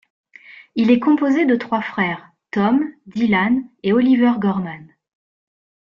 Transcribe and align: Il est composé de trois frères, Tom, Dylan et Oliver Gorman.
Il 0.73 0.89
est 0.89 0.99
composé 0.99 1.45
de 1.45 1.55
trois 1.55 1.83
frères, 1.83 2.31
Tom, 2.49 2.91
Dylan 3.05 3.61
et 3.83 3.93
Oliver 3.93 4.31
Gorman. 4.39 4.87